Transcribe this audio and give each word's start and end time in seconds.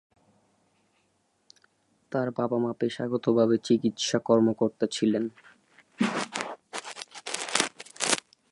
তার 2.11 2.27
বাবা-মা 2.31 2.71
পেশাগতভাবে 2.79 3.55
চিকিৎসা 3.57 4.17
কর্মকর্তা 4.19 4.85
ছিলেন। 4.91 5.23